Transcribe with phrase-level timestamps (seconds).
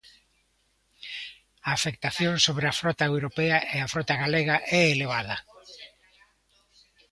[1.67, 5.35] A afectación sobre a frota europea e a frota galega é elevada.